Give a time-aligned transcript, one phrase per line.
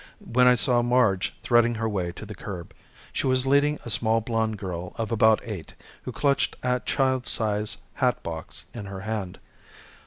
[0.17, 2.73] when I saw Marge threading her way to the curb.
[3.13, 7.77] She was leading a small blonde girl of about eight, who clutched a child size
[7.99, 9.37] hatbox in her hand.